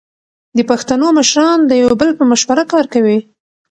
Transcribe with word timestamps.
د 0.57 0.59
پښتنو 0.69 1.07
مشران 1.19 1.57
د 1.65 1.71
یو 1.81 1.91
بل 1.99 2.09
په 2.19 2.23
مشوره 2.31 2.63
کار 2.71 2.85
کوي. 2.93 3.17